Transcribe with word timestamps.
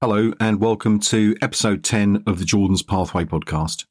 Hello, 0.00 0.32
and 0.38 0.60
welcome 0.60 1.00
to 1.00 1.34
episode 1.42 1.82
10 1.82 2.22
of 2.24 2.38
the 2.38 2.44
Jordon's 2.44 2.84
Pathway 2.84 3.24
podcast. 3.24 3.84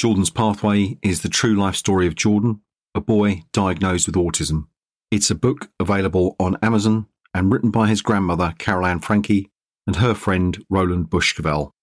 Jordon's 0.00 0.30
Pathway 0.30 0.96
is 1.02 1.20
the 1.20 1.28
true 1.28 1.54
life 1.54 1.76
story 1.76 2.06
of 2.06 2.14
Jordon, 2.14 2.60
a 2.94 3.02
boy 3.02 3.42
diagnosed 3.52 4.06
with 4.06 4.16
autism. 4.16 4.68
It's 5.10 5.30
a 5.30 5.34
book 5.34 5.68
available 5.78 6.34
on 6.40 6.56
Amazon 6.62 7.08
and 7.34 7.52
written 7.52 7.70
by 7.70 7.88
his 7.88 8.00
grandmother, 8.00 8.54
Carolann 8.58 9.04
Frankie, 9.04 9.50
and 9.86 9.96
her 9.96 10.14
friend, 10.14 10.64
Roland 10.70 11.10
Bush 11.10 11.34
Cavell. 11.34 11.74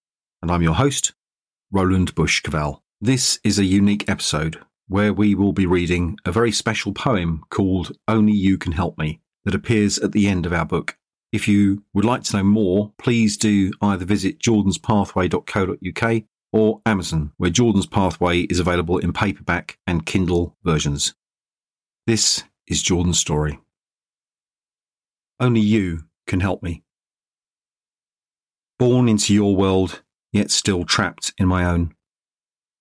And 0.42 0.50
I'm 0.50 0.62
your 0.62 0.74
host, 0.74 1.12
Roland 1.70 2.16
Bush 2.16 2.40
Cavell. 2.40 2.82
This 3.00 3.38
is 3.44 3.60
a 3.60 3.64
unique 3.64 4.10
episode 4.10 4.58
where 4.88 5.12
we 5.12 5.36
will 5.36 5.52
be 5.52 5.66
reading 5.66 6.18
a 6.24 6.32
very 6.32 6.50
special 6.50 6.92
poem 6.92 7.44
called 7.48 7.96
Only 8.08 8.32
You 8.32 8.58
Can 8.58 8.72
Help 8.72 8.98
Me 8.98 9.20
that 9.44 9.54
appears 9.54 10.00
at 10.00 10.10
the 10.10 10.26
end 10.26 10.46
of 10.46 10.52
our 10.52 10.66
book. 10.66 10.96
If 11.32 11.48
you 11.48 11.82
would 11.94 12.04
like 12.04 12.22
to 12.24 12.36
know 12.36 12.44
more, 12.44 12.92
please 12.98 13.38
do 13.38 13.72
either 13.80 14.04
visit 14.04 14.38
jordonspathway.co.uk 14.38 16.22
or 16.52 16.82
Amazon, 16.84 17.32
where 17.38 17.50
Jordon's 17.50 17.86
Pathway 17.86 18.40
is 18.42 18.60
available 18.60 18.98
in 18.98 19.14
paperback 19.14 19.78
and 19.86 20.04
Kindle 20.04 20.56
versions. 20.62 21.14
This 22.06 22.44
is 22.66 22.82
Jordon's 22.82 23.18
story. 23.18 23.58
Only 25.40 25.62
you 25.62 26.04
can 26.26 26.40
help 26.40 26.62
me. 26.62 26.82
Born 28.78 29.08
into 29.08 29.32
your 29.32 29.56
world, 29.56 30.02
yet 30.32 30.50
still 30.50 30.84
trapped 30.84 31.32
in 31.38 31.48
my 31.48 31.64
own. 31.64 31.94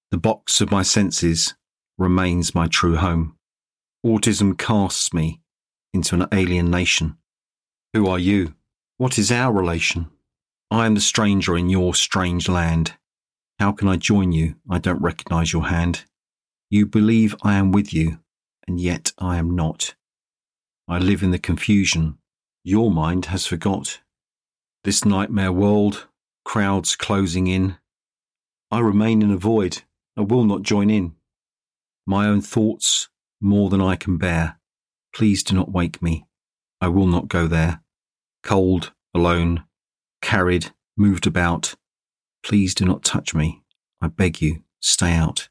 The 0.10 0.18
box 0.18 0.60
of 0.60 0.72
my 0.72 0.84
senses 0.84 1.56
remains 1.98 2.54
my 2.54 2.68
true 2.68 2.98
home. 2.98 3.38
Autism 4.06 4.58
casts 4.58 5.14
me 5.14 5.40
into 5.94 6.16
an 6.16 6.28
alien 6.34 6.70
nation. 6.70 7.18
Who 7.94 8.08
are 8.08 8.20
you? 8.20 8.56
What 8.98 9.18
is 9.18 9.32
our 9.32 9.52
relation? 9.52 10.10
I 10.70 10.86
am 10.86 10.96
the 10.96 11.02
stranger 11.02 11.58
in 11.58 11.70
your 11.70 11.94
strange 11.94 12.48
land. 12.48 12.94
How 13.60 13.72
can 13.72 13.88
I 13.88 13.98
join 13.98 14.32
you? 14.32 14.56
I 14.70 14.80
don't 14.80 15.02
recognize 15.02 15.52
your 15.52 15.68
hand. 15.68 16.06
You 16.70 16.86
believe 16.86 17.36
I 17.44 17.56
am 17.56 17.72
with 17.72 17.94
you, 17.94 18.20
and 18.68 18.80
yet 18.80 19.12
I 19.18 19.38
am 19.38 19.56
not. 19.56 19.96
I 20.88 21.00
live 21.00 21.22
in 21.22 21.32
the 21.32 21.40
confusion 21.40 22.18
your 22.64 22.92
mind 22.92 23.26
has 23.26 23.46
forgot. 23.46 24.00
This 24.84 25.04
nightmare 25.04 25.52
world, 25.52 26.08
crowds 26.46 26.96
closing 26.96 27.48
in. 27.48 27.78
I 28.70 28.80
remain 28.80 29.22
in 29.22 29.32
a 29.32 29.38
void. 29.38 29.82
I 30.18 30.22
will 30.22 30.44
not 30.44 30.62
join 30.62 30.90
in. 30.90 31.16
My 32.06 32.28
own 32.28 32.42
thoughts, 32.42 33.10
more 33.40 33.70
than 33.70 33.82
I 33.82 33.96
can 33.96 34.18
bear. 34.18 34.60
Please 35.14 35.44
do 35.44 35.56
not 35.56 35.72
wake 35.72 36.02
me. 36.02 36.26
I 36.80 36.88
will 36.88 37.08
not 37.08 37.28
go 37.28 37.48
there. 37.48 37.81
Cold, 38.44 38.92
alone, 39.14 39.64
carried, 40.22 40.72
moved 40.98 41.28
about. 41.28 41.76
Please 42.44 42.74
do 42.74 42.86
not 42.86 43.04
touch 43.04 43.34
me. 43.34 43.64
I 44.02 44.08
beg 44.08 44.42
you, 44.42 44.64
stay 44.80 45.14
out. 45.14 45.50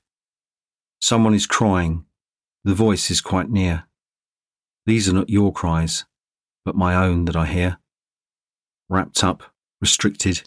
Someone 1.01 1.35
is 1.35 1.47
crying. 1.47 2.05
The 2.65 2.75
voice 2.75 3.11
is 3.11 3.21
quite 3.21 3.49
near. 3.49 3.85
These 4.87 5.09
are 5.09 5.15
not 5.15 5.31
your 5.31 5.53
cries, 5.53 6.05
but 6.65 6.75
my 6.75 6.95
own 6.95 7.25
that 7.27 7.37
I 7.37 7.47
hear. 7.47 7.79
Wrapped 8.89 9.23
up, 9.25 9.45
restricted. 9.81 10.43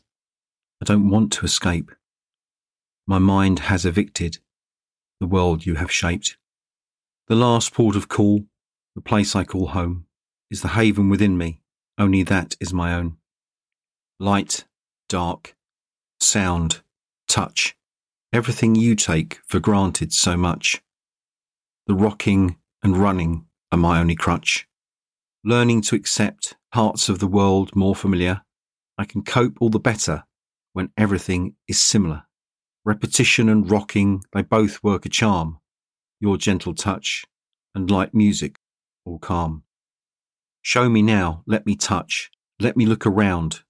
I 0.82 0.86
don't 0.86 1.10
want 1.10 1.32
to 1.34 1.46
escape. 1.46 1.92
My 3.08 3.20
mind 3.20 3.60
has 3.60 3.86
evicted 3.86 4.40
the 5.20 5.28
world 5.28 5.66
you 5.66 5.76
have 5.76 5.92
shaped. 5.92 6.38
The 7.28 7.36
last 7.36 7.74
port 7.74 7.96
of 7.96 8.10
call 8.10 8.46
the 8.96 9.02
place 9.02 9.36
I 9.36 9.44
call 9.44 9.68
home 9.68 10.06
is 10.52 10.62
the 10.62 10.70
haven 10.70 11.10
within 11.10 11.38
me, 11.38 11.62
only 11.98 12.24
that 12.24 12.56
is 12.60 12.74
my 12.74 12.94
own. 12.94 13.18
Light, 14.20 14.66
dark, 15.10 15.56
sound, 16.20 16.82
touch, 17.28 17.76
everything 18.32 18.76
you 18.76 18.96
take 18.96 19.40
for 19.46 19.60
granted 19.60 20.14
so 20.14 20.36
much. 20.38 20.82
The 21.88 21.94
rocking 21.94 22.58
and 22.82 22.98
running 22.98 23.46
are 23.72 23.78
my 23.78 24.00
only 24.00 24.16
crutch. 24.16 24.68
Learning 25.44 25.82
to 25.82 25.96
accept 25.96 26.56
parts 26.72 27.10
of 27.10 27.20
the 27.20 27.28
world 27.28 27.76
more 27.76 27.96
familiar, 27.96 28.42
I 28.98 29.06
can 29.06 29.24
cope 29.24 29.58
all 29.60 29.70
the 29.70 29.80
better 29.80 30.24
when 30.74 30.92
everything 30.98 31.56
is 31.68 31.80
similar. 31.80 32.24
Repetition 32.86 33.50
and 33.50 33.70
rocking, 33.70 34.24
they 34.34 34.42
both 34.42 34.84
work 34.84 35.06
a 35.06 35.10
charm. 35.10 35.60
Your 36.20 36.38
gentle 36.38 36.74
touch 36.74 37.26
and 37.76 37.90
light 37.90 38.14
music 38.14 38.58
all 39.06 39.20
calm. 39.20 39.64
Show 40.66 40.88
me 40.88 41.02
now, 41.02 41.44
let 41.46 41.66
me 41.66 41.76
touch, 41.76 42.32
let 42.58 42.78
me 42.78 42.86
look 42.86 43.06
around. 43.06 43.64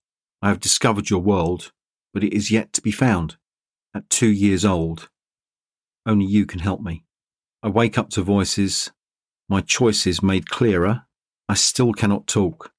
I 0.43 0.49
have 0.49 0.59
discovered 0.59 1.09
your 1.09 1.21
world, 1.21 1.71
but 2.13 2.23
it 2.23 2.33
is 2.33 2.51
yet 2.51 2.71
to 2.73 2.81
be 2.81 2.91
found. 2.91 3.37
At 3.95 4.11
two 4.11 4.29
years 4.29 4.63
old, 4.63 5.09
only 6.05 6.25
you 6.25 6.45
can 6.45 6.59
help 6.59 6.81
me. 6.81 7.03
I 7.63 7.69
wake 7.69 7.97
up 7.97 8.11
to 8.11 8.21
voices, 8.21 8.91
my 9.49 9.61
choices 9.61 10.21
made 10.21 10.49
clearer. 10.49 11.05
I 11.49 11.55
still 11.55 11.93
cannot 11.93 12.27
talk, 12.27 12.71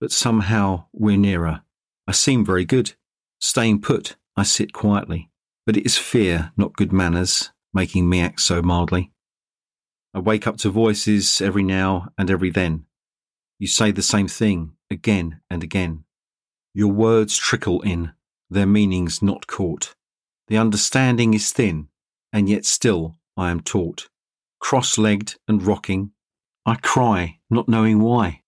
but 0.00 0.10
somehow 0.10 0.86
we're 0.92 1.16
nearer. 1.16 1.62
I 2.08 2.12
seem 2.12 2.44
very 2.44 2.64
good. 2.64 2.94
Staying 3.40 3.80
put, 3.80 4.16
I 4.36 4.42
sit 4.42 4.72
quietly, 4.72 5.30
but 5.64 5.76
it 5.76 5.86
is 5.86 5.96
fear, 5.96 6.50
not 6.56 6.76
good 6.76 6.92
manners, 6.92 7.52
making 7.72 8.08
me 8.08 8.20
act 8.20 8.40
so 8.40 8.60
mildly. 8.60 9.12
I 10.12 10.18
wake 10.18 10.48
up 10.48 10.56
to 10.58 10.70
voices 10.70 11.40
every 11.40 11.62
now 11.62 12.08
and 12.18 12.28
every 12.28 12.50
then. 12.50 12.85
You 13.58 13.66
say 13.66 13.90
the 13.90 14.02
same 14.02 14.28
thing 14.28 14.72
again 14.90 15.40
and 15.50 15.62
again. 15.62 16.04
Your 16.74 16.92
words 16.92 17.36
trickle 17.36 17.80
in, 17.82 18.12
their 18.50 18.66
meanings 18.66 19.22
not 19.22 19.46
caught. 19.46 19.94
The 20.48 20.58
understanding 20.58 21.34
is 21.34 21.52
thin, 21.52 21.88
and 22.32 22.48
yet 22.48 22.64
still 22.64 23.16
I 23.36 23.50
am 23.50 23.60
taught. 23.60 24.08
Cross 24.60 24.98
legged 24.98 25.36
and 25.48 25.62
rocking, 25.62 26.12
I 26.66 26.74
cry, 26.74 27.38
not 27.48 27.68
knowing 27.68 28.00
why. 28.00 28.42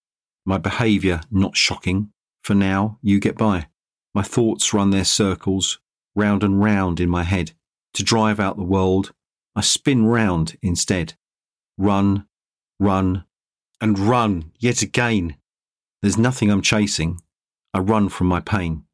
My 0.44 0.58
behaviour 0.58 1.20
not 1.30 1.56
shocking, 1.56 2.12
for 2.42 2.54
now 2.54 2.98
you 3.02 3.20
get 3.20 3.36
by. 3.36 3.68
My 4.14 4.22
thoughts 4.22 4.74
run 4.74 4.91
their 4.91 5.04
circles, 5.04 5.78
round 6.14 6.42
and 6.42 6.62
round 6.62 7.00
in 7.00 7.08
my 7.08 7.22
head. 7.22 7.52
To 7.94 8.02
drive 8.02 8.41
out 8.41 8.56
the 8.56 8.64
world, 8.64 9.12
I 9.54 9.60
spin 9.60 10.06
round 10.06 10.56
instead 10.62 11.14
run, 11.78 12.26
run, 12.80 13.24
and 13.81 13.99
run 13.99 14.53
yet 14.59 14.83
again. 14.83 15.37
There's 16.03 16.19
nothing 16.19 16.50
I'm 16.50 16.62
chasing. 16.62 17.21
I 17.75 17.81
run 17.81 18.09
from 18.09 18.27
my 18.27 18.41
pain. 18.41 18.84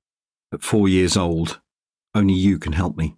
At 0.53 0.63
four 0.63 0.89
years 0.89 1.17
old, 1.17 1.61
only 2.15 2.35
you 2.35 2.59
can 2.59 2.73
help 2.73 2.97
me. 2.97 3.17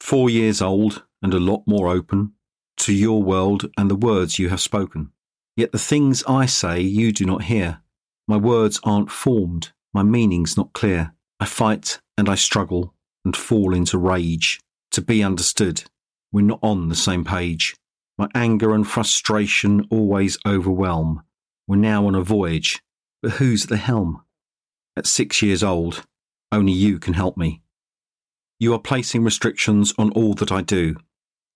Four 0.00 0.30
years 0.30 0.62
old 0.62 1.04
and 1.22 1.34
a 1.34 1.40
lot 1.40 1.62
more 1.66 1.88
open 1.88 2.32
to 2.78 2.92
your 2.92 3.22
world 3.22 3.70
and 3.76 3.90
the 3.90 3.96
words 3.96 4.38
you 4.38 4.48
have 4.48 4.60
spoken. 4.60 5.12
Yet 5.56 5.72
the 5.72 5.78
things 5.78 6.22
I 6.28 6.46
say 6.46 6.80
you 6.80 7.12
do 7.12 7.24
not 7.24 7.44
hear. 7.44 7.80
My 8.26 8.36
words 8.36 8.80
aren't 8.84 9.10
formed, 9.10 9.72
my 9.92 10.02
meaning's 10.02 10.56
not 10.56 10.72
clear. 10.72 11.14
I 11.40 11.46
fight 11.46 12.00
and 12.16 12.28
I 12.28 12.34
struggle 12.36 12.94
and 13.24 13.36
fall 13.36 13.74
into 13.74 13.98
rage. 13.98 14.60
To 14.92 15.00
be 15.00 15.22
understood, 15.22 15.84
we're 16.32 16.42
not 16.42 16.60
on 16.62 16.88
the 16.88 16.94
same 16.94 17.24
page. 17.24 17.74
My 18.18 18.26
anger 18.34 18.74
and 18.74 18.86
frustration 18.86 19.86
always 19.90 20.38
overwhelm. 20.44 21.22
We're 21.68 21.76
now 21.76 22.06
on 22.06 22.16
a 22.16 22.22
voyage, 22.22 22.82
but 23.22 23.32
who's 23.32 23.62
at 23.62 23.68
the 23.68 23.76
helm? 23.76 24.22
At 24.96 25.06
six 25.06 25.40
years 25.40 25.62
old, 25.62 26.04
only 26.50 26.72
you 26.72 26.98
can 26.98 27.14
help 27.14 27.36
me. 27.36 27.62
You 28.58 28.74
are 28.74 28.80
placing 28.80 29.22
restrictions 29.22 29.94
on 29.96 30.10
all 30.10 30.34
that 30.34 30.50
I 30.50 30.62
do. 30.62 30.96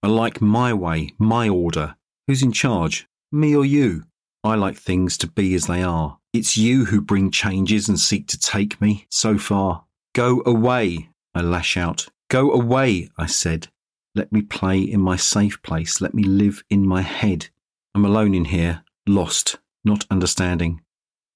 I 0.05 0.07
like 0.07 0.41
my 0.41 0.73
way, 0.73 1.11
my 1.19 1.49
order. 1.49 1.97
Who's 2.29 2.45
in 2.45 2.53
charge, 2.53 3.09
me 3.33 3.57
or 3.57 3.65
you? 3.65 4.05
I 4.45 4.55
like 4.55 4.77
things 4.77 5.19
to 5.19 5.27
be 5.27 5.55
as 5.55 5.67
they 5.67 5.83
are. 5.83 6.19
It's 6.33 6.57
you 6.57 6.85
who 6.85 7.01
bring 7.01 7.33
changes 7.33 7.89
and 7.89 7.99
seek 7.99 8.29
to 8.29 8.39
take 8.39 8.81
me 8.81 9.07
so 9.11 9.37
far. 9.37 9.85
Go 10.15 10.43
away, 10.47 11.11
I 11.35 11.43
lash 11.43 11.77
out. 11.77 12.07
Go 12.29 12.53
away, 12.53 13.11
I 13.19 13.27
said. 13.27 13.69
Let 14.15 14.31
me 14.31 14.43
play 14.43 14.81
in 14.81 15.01
my 15.01 15.17
safe 15.17 15.63
place. 15.63 16.03
Let 16.03 16.13
me 16.13 16.23
live 16.23 16.63
in 16.69 16.87
my 16.87 17.01
head. 17.01 17.49
I'm 17.95 18.05
alone 18.05 18.35
in 18.35 18.47
here, 18.47 18.85
lost, 19.07 19.59
not 19.85 20.05
understanding. 20.11 20.83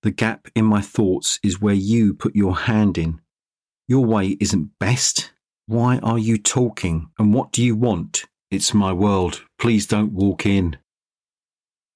The 0.03 0.11
gap 0.11 0.49
in 0.55 0.67
my 0.67 0.83
thoughts 0.83 1.41
is 1.43 1.61
where 1.61 1.75
you 1.75 2.13
put 2.13 2.37
your 2.37 2.55
hand 2.55 2.99
in. 2.99 3.21
Your 3.89 4.05
way 4.05 4.37
isn't 4.41 4.79
best. 4.79 5.33
Why 5.67 5.99
are 5.99 6.19
you 6.19 6.37
talking? 6.37 7.09
And 7.19 7.33
what 7.33 7.51
do 7.51 7.65
you 7.65 7.75
want? 7.75 8.27
It's 8.51 8.75
my 8.75 8.93
world. 8.93 9.43
Please 9.59 9.87
don't 9.87 10.13
walk 10.13 10.45
in. 10.45 10.77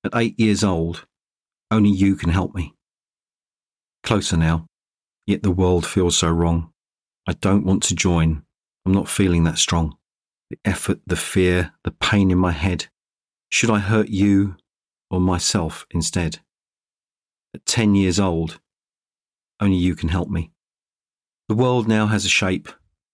At 0.03 0.12
eight 0.15 0.41
years 0.41 0.65
old, 0.65 1.06
only 1.71 1.91
you 1.91 2.17
can 2.17 2.31
help 2.31 2.55
me. 2.55 2.75
Closer 4.03 4.38
now, 4.38 4.65
yet 5.26 5.43
the 5.43 5.50
world 5.50 5.85
feels 5.85 6.17
so 6.17 6.31
wrong. 6.31 6.73
I 7.29 7.35
don't 7.35 7.67
want 7.67 7.83
to 7.85 7.94
join. 7.94 8.44
I'm 8.87 8.94
not 8.94 9.11
feeling 9.11 9.44
that 9.44 9.59
strong 9.59 9.99
the 10.50 10.58
effort, 10.64 11.00
the 11.06 11.17
fear, 11.17 11.73
the 11.85 11.91
pain 11.91 12.31
in 12.31 12.38
my 12.38 12.52
head. 12.52 12.87
Should 13.49 13.70
I 13.70 13.79
hurt 13.79 14.08
you 14.08 14.56
or 15.11 15.20
myself 15.20 15.87
instead? 15.91 16.41
At 17.55 17.67
10 17.67 17.94
years 17.94 18.20
old, 18.20 18.61
only 19.61 19.76
you 19.76 19.94
can 19.94 20.08
help 20.08 20.29
me. 20.29 20.50
The 21.49 21.55
world 21.55 21.88
now 21.88 22.06
has 22.06 22.25
a 22.25 22.29
shape, 22.29 22.69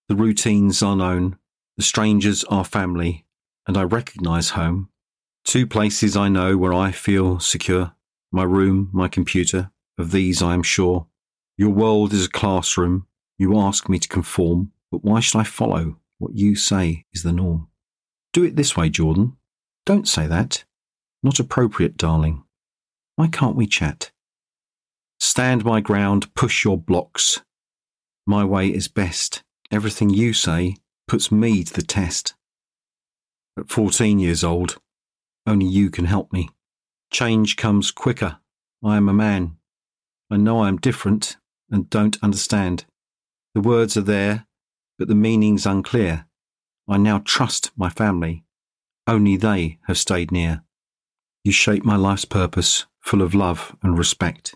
the 0.09 0.17
routines 0.17 0.83
are 0.83 0.97
known, 0.97 1.39
the 1.77 1.83
strangers 1.83 2.45
are 2.45 2.65
family, 2.65 3.25
and 3.67 3.77
I 3.77 3.83
recognize 3.83 4.51
home. 4.51 4.89
Two 5.45 5.67
places 5.67 6.17
I 6.17 6.29
know 6.29 6.57
where 6.57 6.75
I 6.75 6.91
feel 6.91 7.39
secure 7.39 7.93
my 8.33 8.43
room, 8.43 8.91
my 8.93 9.09
computer. 9.09 9.71
Of 9.99 10.11
these 10.11 10.43
I 10.43 10.53
am 10.53 10.63
sure. 10.63 11.07
Your 11.57 11.71
world 11.71 12.13
is 12.13 12.27
a 12.27 12.31
classroom. 12.31 13.07
You 13.39 13.59
ask 13.59 13.89
me 13.89 13.99
to 13.99 14.09
conform, 14.09 14.73
but 14.91 15.03
why 15.03 15.21
should 15.21 15.39
I 15.39 15.45
follow 15.45 15.97
what 16.19 16.35
you 16.35 16.55
say 16.55 17.05
is 17.13 17.23
the 17.23 17.33
norm? 17.33 17.69
Do 18.33 18.45
it 18.45 18.57
this 18.57 18.77
way, 18.77 18.91
Jordon. 18.91 19.37
Don't 19.85 20.09
say 20.09 20.27
that. 20.27 20.65
Not 21.23 21.41
appropriate, 21.41 21.97
darling. 21.97 22.45
Why 23.17 23.29
can't 23.29 23.57
we 23.57 23.67
chat? 23.67 24.11
Stand 25.19 25.65
my 25.65 25.81
ground, 25.81 26.35
push 26.35 26.65
your 26.65 26.77
blocks. 26.79 27.41
My 28.27 28.45
way 28.45 28.69
is 28.69 28.89
best. 28.89 29.43
Everything 29.71 30.11
you 30.11 30.33
say 30.33 30.77
puts 31.09 31.33
me 31.33 31.65
to 31.65 31.73
the 31.73 31.83
test. 31.83 32.35
At 33.59 33.71
14 33.71 34.19
years 34.19 34.45
old, 34.45 34.79
only 35.47 35.67
you 35.67 35.91
can 35.91 36.05
help 36.05 36.33
me. 36.33 36.51
Change 37.11 37.57
comes 37.57 37.91
quicker. 37.91 38.39
I 38.85 38.97
am 38.97 39.09
a 39.09 39.15
man. 39.15 39.57
I 40.31 40.37
know 40.37 40.61
I 40.61 40.69
am 40.69 40.77
different 40.77 41.37
and 41.71 41.89
don't 41.89 42.23
understand. 42.23 42.85
The 43.55 43.61
words 43.61 43.97
are 43.97 44.03
there, 44.03 44.47
but 44.99 45.09
the 45.09 45.15
meaning's 45.15 45.67
unclear. 45.67 46.27
I 46.89 46.97
now 46.99 47.19
trust 47.25 47.71
my 47.77 47.89
family. 47.89 48.45
Only 49.07 49.37
they 49.37 49.79
have 49.87 49.99
stayed 49.99 50.31
near. 50.31 50.63
You 51.45 51.53
shape 51.53 51.85
my 51.85 51.97
life's 51.97 52.25
purpose, 52.25 52.87
full 53.01 53.23
of 53.23 53.35
love 53.35 53.77
and 53.83 53.97
respect. 53.99 54.55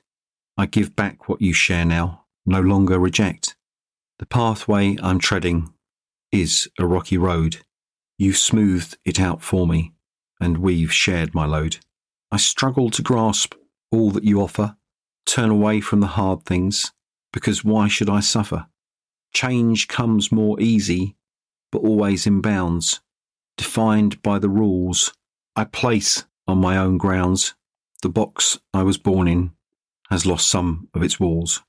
I 0.57 0.67
give 0.67 0.97
back 0.97 1.29
what 1.29 1.41
you 1.41 1.53
share 1.53 1.85
now, 1.85 2.25
no 2.45 2.61
longer 2.61 2.99
reject. 2.99 3.57
The 4.19 4.27
pathway 4.27 4.97
I'm 5.03 5.19
treading 5.19 5.73
is 6.33 6.69
a 6.79 6.87
rocky 6.87 7.17
road. 7.17 7.59
You've 8.19 8.37
smoothed 8.37 8.99
it 9.05 9.21
out 9.21 9.43
for 9.43 9.67
me, 9.67 9.93
and 10.41 10.59
we've 10.59 10.93
shared 10.93 11.35
my 11.35 11.47
load. 11.47 11.79
I 12.31 12.37
struggle 12.37 12.91
to 12.91 13.03
grasp 13.03 13.55
all 13.91 14.11
that 14.11 14.25
you 14.25 14.41
offer, 14.41 14.77
turn 15.27 15.51
away 15.51 15.81
from 15.81 16.01
the 16.01 16.07
hard 16.19 16.45
things, 16.45 16.93
because 17.33 17.65
why 17.65 17.89
should 17.89 18.11
I 18.11 18.21
suffer? 18.21 18.67
Change 19.32 19.88
comes 19.88 20.32
more 20.32 20.61
easy, 20.61 21.17
but 21.71 21.82
always 21.82 22.27
in 22.27 22.41
bounds, 22.41 23.00
defined 23.56 24.21
by 24.23 24.38
the 24.38 24.49
rules 24.49 25.12
I 25.55 25.65
place 25.65 26.25
on 26.47 26.59
my 26.59 26.77
own 26.77 26.99
grounds. 26.99 27.55
The 28.03 28.09
box 28.09 28.59
I 28.73 28.82
was 28.82 28.99
born 28.99 29.29
in 29.29 29.53
has 30.11 30.27
lost 30.27 30.49
some 30.49 30.88
of 30.94 31.03
its 31.03 31.21
walls. 31.21 31.62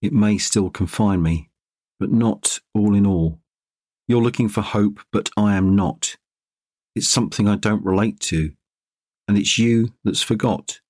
It 0.00 0.12
may 0.12 0.38
still 0.38 0.70
confine 0.70 1.22
me, 1.22 1.50
but 1.98 2.10
not 2.10 2.60
all 2.74 2.94
in 2.94 3.06
all. 3.06 3.40
You're 4.08 4.22
looking 4.22 4.48
for 4.48 4.60
hope, 4.60 5.00
but 5.12 5.30
I 5.36 5.56
am 5.56 5.74
not. 5.74 6.16
It's 6.94 7.08
something 7.08 7.48
I 7.48 7.56
don't 7.56 7.84
relate 7.84 8.20
to, 8.20 8.52
and 9.26 9.36
it's 9.36 9.58
you 9.58 9.92
that's 10.04 10.22
forgot. 10.22 10.80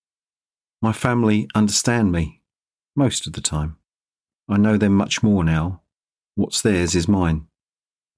My 0.82 0.93
family 0.93 1.49
understand 1.55 2.12
me, 2.12 2.43
most 2.94 3.26
of 3.26 3.32
the 3.32 3.41
time. 3.41 3.79
I 4.49 4.58
know 4.58 4.76
them 4.76 4.94
much 4.94 5.23
more 5.23 5.43
now. 5.43 5.82
What's 6.37 6.61
theirs 6.61 6.94
is 6.94 7.09
mine. 7.09 7.47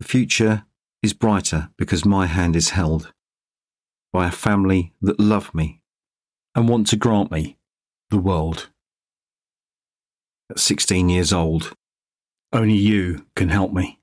The 0.01 0.07
future 0.07 0.65
is 1.05 1.13
brighter 1.13 1.71
because 1.79 2.05
my 2.05 2.27
hand 2.27 2.57
is 2.57 2.71
held 2.71 3.13
by 4.13 4.27
a 4.27 4.33
family 4.33 4.93
that 5.01 5.21
love 5.21 5.55
me 5.55 5.83
and 6.53 6.69
want 6.69 6.89
to 6.89 6.97
grant 6.97 7.31
me 7.31 7.59
the 8.11 8.19
world. 8.19 8.71
At 10.51 10.59
16 10.59 11.09
years 11.09 11.33
old, 11.33 11.73
only 12.53 12.75
you 12.75 13.25
can 13.37 13.51
help 13.51 13.73
me. 13.73 14.01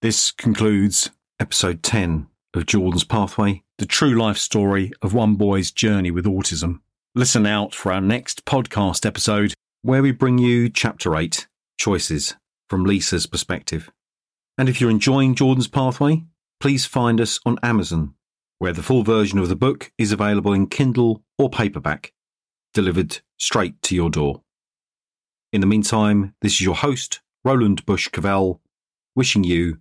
This 0.00 0.30
concludes 0.30 1.10
episode 1.38 1.82
10 1.82 2.28
of 2.54 2.64
Jordon's 2.64 3.04
Pathway, 3.04 3.62
the 3.76 3.84
true 3.84 4.18
life 4.18 4.38
story 4.38 4.90
of 5.02 5.12
one 5.12 5.34
boy's 5.34 5.70
journey 5.70 6.10
with 6.10 6.24
autism. 6.24 6.80
Listen 7.14 7.44
out 7.44 7.74
for 7.74 7.92
our 7.92 8.00
next 8.00 8.46
podcast 8.46 9.04
episode 9.04 9.52
where 9.82 10.00
we 10.00 10.12
bring 10.12 10.38
you 10.38 10.70
chapter 10.70 11.14
8 11.14 11.46
Choices 11.78 12.34
from 12.68 12.84
Lisa's 12.84 13.26
perspective. 13.26 13.90
And 14.58 14.68
if 14.68 14.80
you're 14.80 14.90
enjoying 14.90 15.34
Jordon's 15.34 15.68
Pathway, 15.68 16.24
please 16.60 16.84
find 16.84 17.20
us 17.20 17.38
on 17.46 17.58
Amazon, 17.62 18.14
where 18.58 18.72
the 18.72 18.82
full 18.82 19.04
version 19.04 19.38
of 19.38 19.48
the 19.48 19.56
book 19.56 19.92
is 19.96 20.10
available 20.10 20.52
in 20.52 20.66
Kindle 20.66 21.22
or 21.38 21.48
paperback, 21.48 22.12
delivered 22.74 23.20
straight 23.36 23.80
to 23.82 23.94
your 23.94 24.10
door. 24.10 24.42
In 25.52 25.60
the 25.60 25.66
meantime, 25.66 26.34
this 26.42 26.54
is 26.54 26.62
your 26.62 26.74
host, 26.74 27.20
Roland 27.44 27.86
Bush 27.86 28.08
Cavell, 28.08 28.60
wishing 29.14 29.44
you 29.44 29.78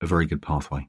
a 0.00 0.06
very 0.06 0.24
good 0.26 0.40
pathway. 0.40 0.88